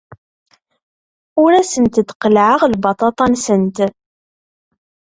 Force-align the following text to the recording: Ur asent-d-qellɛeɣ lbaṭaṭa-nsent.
Ur 1.43 1.51
asent-d-qellɛeɣ 1.61 2.61
lbaṭaṭa-nsent. 2.73 3.77